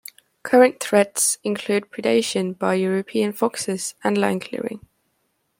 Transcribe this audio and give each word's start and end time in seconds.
Current 0.41 0.79
threats 0.79 1.37
include 1.43 1.91
predation 1.91 2.57
by 2.57 2.73
European 2.73 3.33
foxes 3.33 3.93
and 4.03 4.17
land 4.17 4.41
clearing. 4.41 4.79